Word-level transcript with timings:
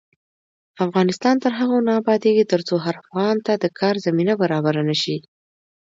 افغانستان 0.85 1.35
تر 1.43 1.51
هغو 1.59 1.77
نه 1.87 1.91
ابادیږي، 2.01 2.43
ترڅو 2.51 2.75
هر 2.85 2.95
افغان 3.03 3.35
ته 3.45 3.53
د 3.55 3.65
کار 3.79 3.95
زمینه 4.05 4.33
برابره 4.41 4.81
نشي. 4.89 5.17